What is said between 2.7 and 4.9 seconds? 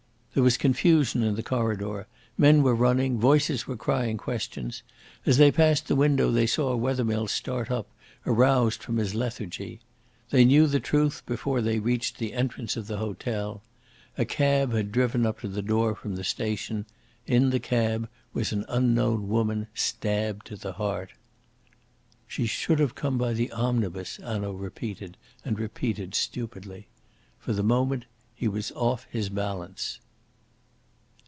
running, voices were crying questions.